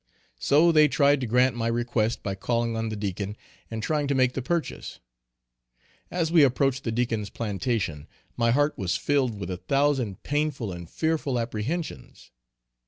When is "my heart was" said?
8.35-8.97